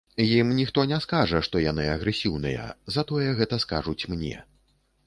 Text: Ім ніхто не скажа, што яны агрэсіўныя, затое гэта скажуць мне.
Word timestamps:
Ім 0.25 0.53
ніхто 0.59 0.85
не 0.91 0.99
скажа, 1.03 1.41
што 1.49 1.61
яны 1.65 1.85
агрэсіўныя, 1.97 2.67
затое 2.97 3.29
гэта 3.43 3.65
скажуць 3.67 4.07
мне. 4.17 4.35